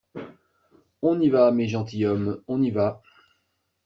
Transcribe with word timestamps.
On 1.03 1.21
y 1.21 1.29
va, 1.29 1.51
mes 1.51 1.67
gentilshommes, 1.67 2.41
on 2.47 2.59
y 2.63 2.71
va. 2.71 3.03